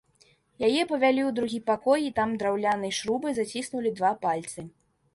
[0.67, 4.71] Яе павялі ў другі пакой і там драўлянай шрубай заціснулі два пальцы.